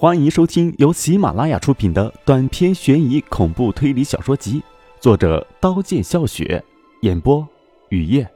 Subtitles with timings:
[0.00, 4.62] 欢迎收听由喜马拉雅出品的短篇悬疑恐怖推理小说集，
[5.00, 6.64] 作者刀剑笑雪，
[7.00, 7.44] 演播
[7.88, 8.30] 雨夜，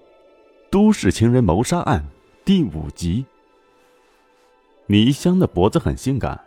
[0.72, 2.04] 都市情人谋杀案
[2.45, 3.25] 第五集。
[4.88, 6.40] 倪香的脖子很性感，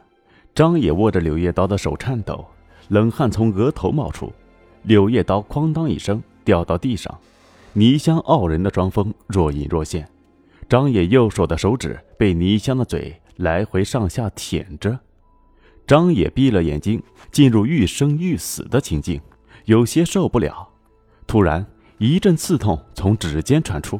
[0.53, 2.43] 张野握着柳叶刀的手颤抖，
[2.89, 4.33] 冷汗从额头冒出，
[4.83, 7.17] 柳叶刀哐当一声掉到地上，
[7.71, 10.09] 倪香傲人的双峰若隐若现，
[10.67, 14.99] 张野右手的手指被倪香的嘴来回上下舔着。
[15.87, 17.01] 张野闭了眼睛，
[17.31, 19.21] 进入欲生欲死的情境，
[19.65, 20.67] 有些受不了。
[21.27, 21.65] 突然，
[21.97, 23.99] 一阵刺痛从指尖传出，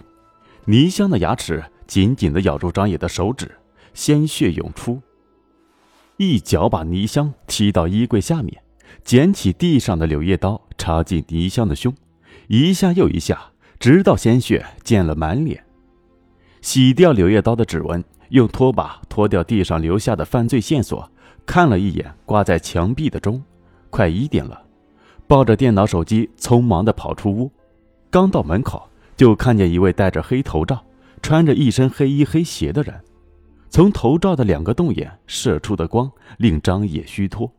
[0.65, 3.51] 倪香的牙齿紧紧地咬住张野的手指，
[3.93, 4.99] 鲜血涌出。
[6.17, 8.63] 一脚把倪香踢到衣柜下面，
[9.03, 11.93] 捡起地上的柳叶刀，插进倪香的胸，
[12.47, 15.63] 一下又一下，直到鲜血溅了满脸。
[16.61, 21.11] 洗掉柳叶刀的指纹，用拖把拖掉地上留下的犯罪线索。
[21.45, 23.41] 看了一眼挂在墙壁的钟，
[23.89, 24.63] 快一点了。
[25.27, 27.51] 抱着电脑手机，匆忙地跑出屋。
[28.09, 28.87] 刚到门口，
[29.17, 30.83] 就看见一位戴着黑头罩、
[31.21, 33.01] 穿着一身黑衣黑鞋的人。
[33.69, 37.51] 从头罩的两个洞眼射出的光令张野虚脱。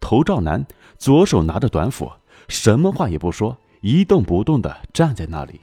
[0.00, 0.64] 头罩男
[0.96, 2.12] 左手拿着短斧，
[2.48, 5.60] 什么话也不说，一动不动地站在那里。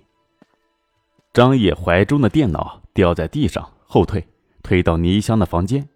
[1.31, 4.27] 张野怀中的电脑掉在地上，后退，
[4.63, 5.87] 退到倪香的房间。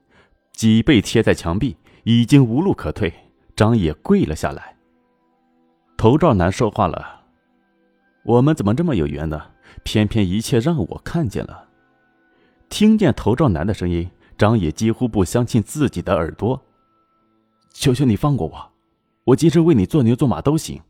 [0.59, 3.13] 脊背贴在墙壁，已经无路可退。
[3.55, 4.75] 张野跪了下来。
[5.95, 7.21] 头罩男说话了
[8.25, 9.41] ：“我们怎么这么有缘呢？
[9.83, 11.69] 偏偏一切让我看见了。”
[12.67, 16.61] 听见头罩男的声音，张野几乎不相信自己的耳朵。
[17.71, 18.71] “求求你放过我，
[19.23, 20.81] 我即使为你做牛做马都行。”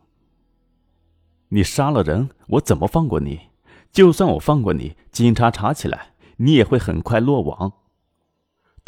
[1.50, 3.40] 你杀了人，我怎么放过你？
[3.92, 7.72] 就算我放过你，警察查起来，你也会很快落网。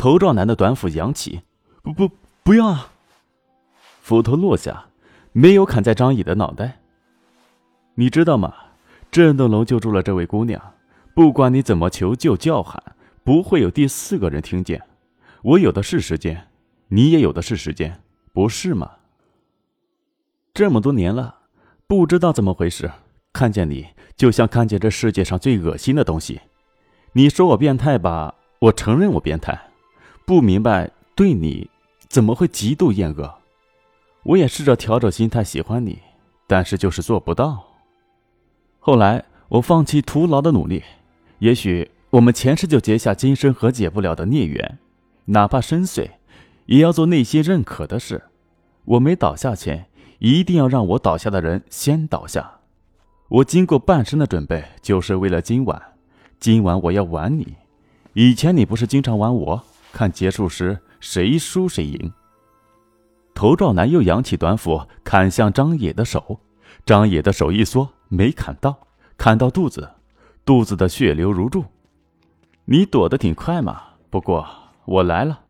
[0.02, 1.44] 头罩男的短斧扬起，
[1.84, 2.10] 不不
[2.42, 2.90] 不要啊！
[4.02, 4.86] 斧头落下，
[5.32, 6.80] 没有砍在张乙的脑袋。
[7.94, 8.52] 你知道吗？
[9.12, 10.60] 这栋楼就住了这位姑娘，
[11.14, 12.82] 不管你怎么求救叫喊，
[13.24, 14.82] 不会有第四个人听见。
[15.44, 16.48] 我有的是时间，
[16.88, 18.02] 你也有的是时间，
[18.34, 18.90] 不是吗？
[20.52, 21.42] 这么多年了，
[21.86, 22.92] 不知道怎么回事，
[23.32, 26.42] 看见你就像看见这世界上最恶心的东西。
[27.14, 29.68] 你说我变态吧，我承认我变态。
[30.26, 31.70] 不明白对你
[32.08, 33.34] 怎么会极度厌恶？
[34.24, 36.00] 我也试着调整心态喜欢你，
[36.48, 37.64] 但是就是做不到。
[38.80, 40.84] 后来我放弃徒劳的努力，
[41.40, 44.78] 也许我们前世就结下今生和解不了的孽缘，
[45.26, 46.10] 哪怕深邃，
[46.68, 48.24] 也要做内心认可的事。
[48.86, 49.88] 我没倒下前，
[50.20, 52.60] 一定要让我倒下的人先倒下。
[53.28, 55.82] 我经过半生的准备，就是为了今晚。
[56.40, 57.56] 今晚我要玩你。
[58.14, 59.64] 以前你不是经常玩我？
[59.92, 62.12] 看结束时谁输谁赢。
[63.34, 66.40] 头罩男又扬起短斧砍向张野的手，
[66.86, 68.88] 张野的手一缩，没砍到，
[69.18, 69.90] 砍到肚子，
[70.46, 71.66] 肚子的血流如注。
[72.66, 74.48] 你躲得挺快嘛，不过
[74.86, 75.42] 我来了，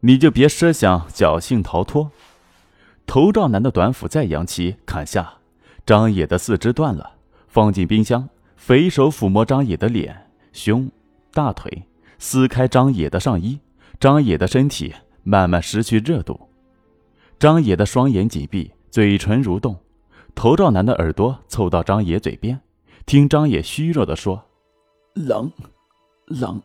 [0.00, 2.10] 你就别奢想侥幸逃脱。
[3.06, 5.34] 头罩男的短斧再扬起砍下，
[5.86, 7.12] 张野的四肢断了，
[7.48, 10.90] 放进冰箱，肥手抚摸张野的脸、胸、
[11.32, 11.84] 大腿。
[12.18, 13.58] 撕开张野的上衣，
[14.00, 16.48] 张野的身体慢慢失去热度。
[17.38, 19.76] 张野的双眼紧闭，嘴唇蠕动。
[20.34, 22.60] 头罩男的耳朵凑到张野嘴边，
[23.06, 24.44] 听张野虚弱的说
[25.14, 25.50] ：“冷，
[26.26, 26.60] 冷。”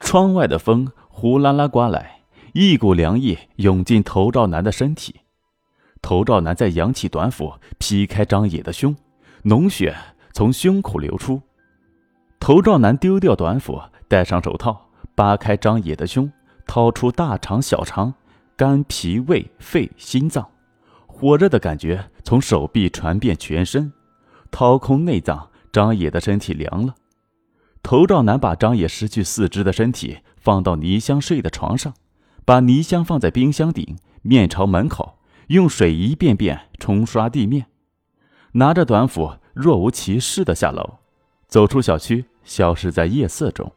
[0.00, 2.22] 窗外的风呼啦啦刮来，
[2.52, 5.20] 一股凉意涌进头罩男的身体。
[6.00, 8.96] 头罩男再扬起短斧劈开张野的胸，
[9.44, 9.96] 脓血
[10.32, 11.40] 从胸口流出。
[12.40, 13.80] 头罩男丢掉短斧。
[14.12, 16.30] 戴上手套，扒开张野的胸，
[16.66, 18.12] 掏出大肠、小肠、
[18.58, 20.46] 肝、脾、胃、肺、心脏，
[21.06, 23.90] 火热的感觉从手臂传遍全身。
[24.50, 26.94] 掏空内脏，张野的身体凉了。
[27.82, 31.94] 头罩男把张野失去四肢的身体放到泥香睡的床上，
[32.44, 37.64] 把泥香放在冰箱顶，面朝门口，用水一遍遍冲刷地面，
[38.52, 40.98] 拿着短斧若无其事的下楼，
[41.48, 43.72] 走出小区，消失在夜色中。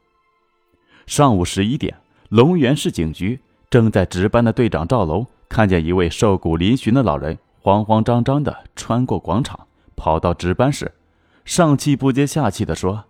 [1.07, 1.95] 上午十一点，
[2.29, 10.91] 龙源市警局正在值班的队长赵龙看见一位瘦骨嶙峋的老人慌慌张张地穿过广场，跑到值班室，
[11.45, 13.05] 上气不接下气地说：“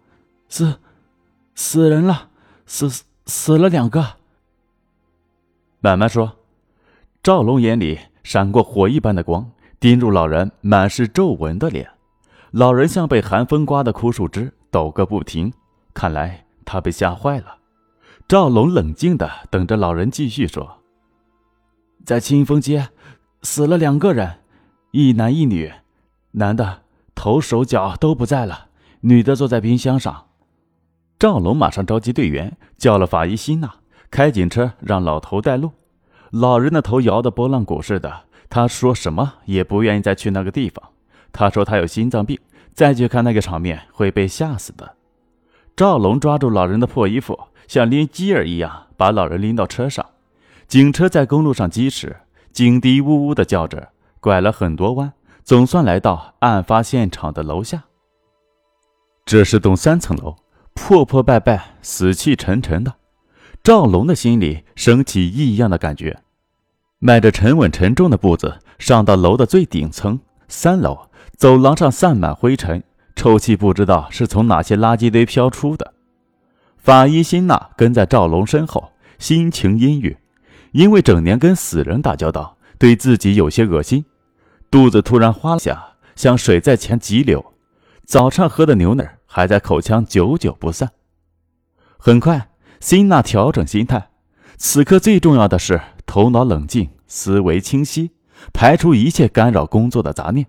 [0.50, 0.80] 死，
[1.56, 2.30] 死人了，
[2.66, 4.18] 死死了两个。”
[5.80, 6.38] 慢慢说。
[7.24, 9.50] 赵龙眼里闪过火一般的光，
[9.80, 11.90] 盯住老人满是皱纹的脸。
[12.52, 15.52] 老人像被寒风刮的枯树枝，抖个不停。
[15.92, 17.55] 看来他被吓坏了。
[18.28, 20.78] 赵龙冷静的等着老人继续说
[22.04, 22.90] ：“在清风街，
[23.44, 24.40] 死了两个人，
[24.90, 25.72] 一男一女，
[26.32, 26.82] 男的
[27.14, 28.70] 头手脚都不在了，
[29.02, 30.26] 女的坐在冰箱上。”
[31.20, 33.72] 赵龙马上召集队员，叫了法医辛娜，
[34.10, 35.70] 开警车让老头带路。
[36.32, 40.84] 老人的头摇得拨浪鼓似的，他说什么也不愿意再去那个地方。
[41.32, 42.40] 他说他有心脏病，
[42.74, 44.96] 再去看那个场面会被吓死的。
[45.76, 50.06] 赵龙抓住老人的破衣服，像拎鸡儿一样把老人拎到车上。
[50.68, 52.16] 警车在公路上疾驰，
[52.52, 53.90] 警笛呜呜的叫着，
[54.20, 55.14] 拐了很多弯，
[55.44, 57.84] 总算来到案发现场的楼下。
[59.26, 60.36] 这是栋三层楼。
[60.78, 62.96] 破破败败、死气沉沉的，
[63.64, 66.20] 赵龙的心里升起异样的感觉，
[67.00, 70.20] 迈着沉稳沉重的步子上到楼的最顶层
[70.50, 71.08] 三楼，
[71.38, 72.84] 走廊上散满灰尘，
[73.16, 75.94] 臭气不知道是从哪些垃圾堆飘出的。
[76.86, 80.16] 法医辛娜跟在赵龙身后，心情阴郁，
[80.72, 84.06] 因为整年跟死人打交道，对自己有些恶心，
[84.70, 87.44] 肚子突然哗下，像水在前急流，
[88.06, 89.18] 早上喝的牛奶。
[89.26, 90.92] 还在口腔久久不散。
[91.98, 92.50] 很快，
[92.80, 94.10] 辛娜调整心态，
[94.56, 98.12] 此刻最重要的是头脑冷静，思维清晰，
[98.54, 100.46] 排除一切干扰工作的杂念。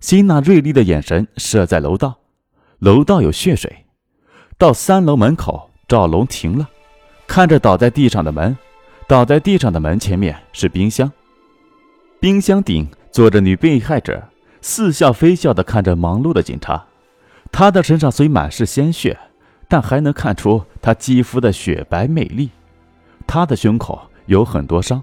[0.00, 2.20] 辛娜锐利的眼神射在楼道，
[2.78, 3.86] 楼道有血水。
[4.62, 6.70] 到三楼门口，赵龙停了，
[7.26, 8.56] 看着倒在地上的门，
[9.08, 11.10] 倒在地上的门前面是冰箱，
[12.20, 14.22] 冰箱顶坐着女被害者，
[14.60, 16.84] 似笑非笑地看着忙碌的警察。
[17.50, 19.18] 他的身上虽满是鲜血，
[19.66, 22.48] 但还能看出他肌肤的雪白美丽。
[23.26, 25.02] 他的胸口有很多伤，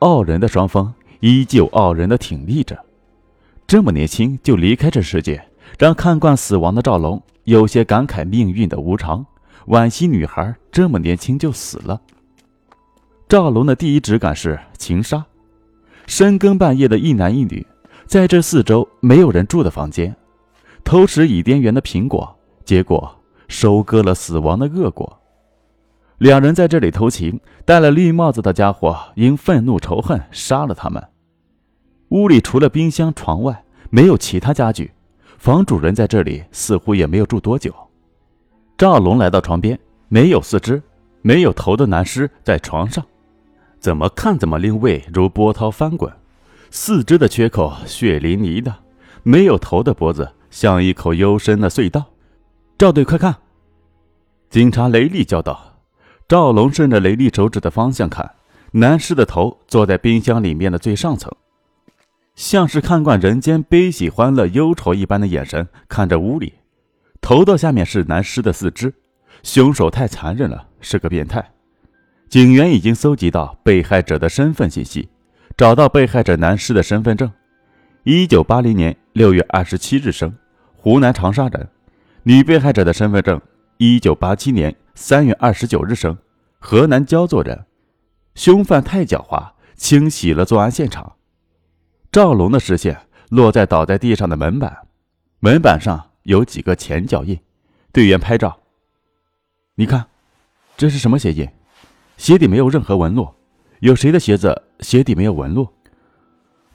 [0.00, 2.76] 傲人的双峰依旧傲人的挺立着。
[3.68, 5.40] 这么年轻就离开这世界，
[5.78, 9.24] 让看惯死亡的赵龙有些感慨命运的无常，
[9.66, 12.00] 惋惜女孩这么年轻就死了。
[13.28, 15.24] 赵龙的第一直感是情杀，
[16.06, 17.66] 深更半夜的一男一女，
[18.06, 20.14] 在这四周没有人住的房间。
[20.82, 23.16] 偷食伊甸园的苹果，结果
[23.48, 25.18] 收割了死亡的恶果。
[26.18, 31.02] 两人在这里偷情，戴了绿帽子的家伙因愤怒仇恨杀了他们。
[32.08, 34.90] 屋里除了冰箱、床外没有其他家具，
[35.40, 37.74] 房主人在这里似乎也没有住多久。
[38.76, 40.82] 赵龙来到床边，没有四肢、
[41.22, 43.02] 没有头的男尸在床上，
[43.78, 46.12] 怎么看怎么令胃如波涛翻滚。
[46.70, 48.74] 四肢的缺口血淋淋的，
[49.22, 50.30] 没有头的脖子。
[50.50, 52.04] 像一口幽深的隧道，
[52.76, 53.34] 赵队，快看！
[54.50, 55.78] 警察雷利叫道。
[56.28, 58.30] 赵龙顺着雷利手指的方向看，
[58.72, 61.32] 男尸的头坐在冰箱里面的最上层，
[62.40, 66.54] 像是看惯人间悲喜欢乐忧愁一般的眼神看着屋里。
[67.20, 68.94] 头的下面是男尸的四肢，
[69.42, 71.50] 凶手太残忍了，是个变态。
[72.30, 75.10] 警员已经搜集到被害者的身份信息，
[75.54, 77.30] 找到被害者男尸的身份证。
[78.04, 80.34] 一九八零年六月二十七日生，
[80.74, 81.68] 湖南长沙人。
[82.22, 83.38] 女被害者的身份证：
[83.76, 86.16] 一九八七年三月二十九日生，
[86.58, 87.66] 河南焦作人。
[88.34, 91.16] 凶犯太狡猾，清洗了作案现场。
[92.12, 94.88] 赵龙的视线落在倒在地上的门板，
[95.38, 97.38] 门板上有几个前脚印。
[97.92, 98.58] 队员拍照，
[99.76, 100.04] 你看，
[100.76, 101.48] 这是什么鞋印？
[102.16, 103.32] 鞋底没有任何纹路。
[103.78, 105.68] 有谁的鞋子鞋底没有纹路？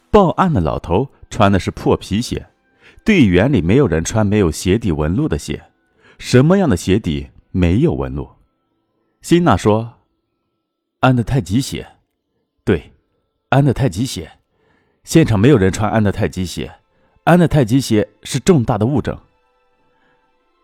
[0.09, 2.47] 报案的老头穿的是破皮鞋，
[3.03, 5.61] 队员里没有人穿没有鞋底纹路的鞋。
[6.17, 8.29] 什么样的鞋底没有纹路？
[9.21, 9.95] 辛娜说
[11.01, 11.85] ：“安德太极鞋。”
[12.63, 12.93] 对，
[13.49, 14.31] 安德太极鞋。
[15.05, 16.69] 现场没有人穿安德泰吉鞋，
[17.25, 19.15] 安德泰吉鞋是重大的物证。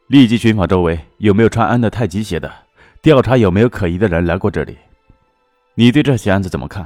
[0.07, 2.51] 立即寻访周围有没有穿安德泰吉鞋的，
[3.03, 4.75] 调查有没有可疑的人来过这里。
[5.75, 6.85] 你对这起案子怎么看？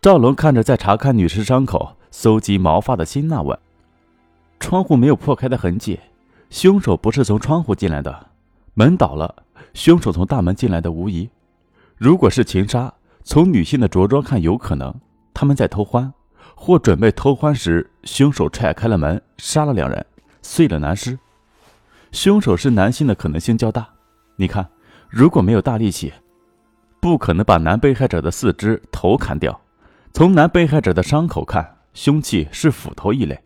[0.00, 3.56] 赵龙看着在查看女尸伤口、搜集毛发的辛娜问
[4.58, 6.00] ：“窗户没有破开的痕迹，
[6.48, 8.28] 凶手不是从窗户进来的，
[8.72, 11.28] 门倒了，凶手从大门进来的无疑。
[11.98, 14.92] 如果是情杀，从女性的着装看，有可能
[15.34, 16.10] 他们在偷欢，
[16.64, 20.06] 或准备偷欢时，凶手踹开了门，杀了两人，
[20.42, 21.18] 碎了男尸。
[22.12, 23.84] 凶手是男性的可能性较大。
[24.36, 24.68] 你看，
[25.08, 26.12] 如果没有大力气，
[27.00, 29.60] 不可能把男被害者的四肢、头砍掉。”
[30.14, 33.36] 从男被害者的伤口看，凶器是斧头一类。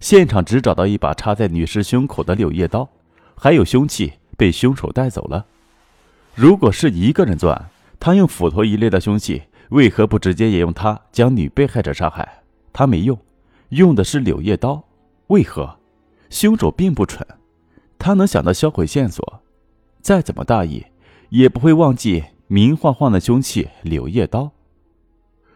[0.00, 2.88] 现场只找到一把插在女尸胸口的柳叶刀，
[3.36, 5.44] 还有凶器被凶手带走了。
[6.34, 7.68] 如果是一个人作案，
[8.00, 12.38] 他用斧头一类的凶器，为何不直接也用它将女被害者杀害？
[12.72, 13.18] 他没用，
[13.70, 14.82] 用的是柳叶刀，
[15.28, 15.78] 为何？
[16.30, 17.26] 凶手并不蠢，
[17.98, 19.42] 他能想到销毁线索。
[20.00, 20.84] 再怎么大意，
[21.28, 24.50] 也不会忘记明晃晃的凶器柳叶刀。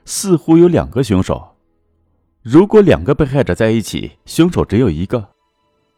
[0.05, 1.57] 似乎有两个凶手。
[2.43, 5.31] 如果两个被害者在一起，凶手只有一个，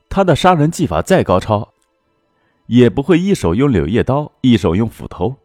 [0.09, 1.69] 他的杀人技法再高超，
[2.67, 5.37] 也不会一手用柳叶刀，一手用斧头。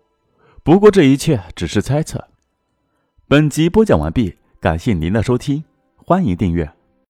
[0.63, 2.30] 不过这一切只是猜测。
[3.27, 5.62] 本集播讲完毕，感谢您的收听，
[5.98, 6.72] 欢迎订阅。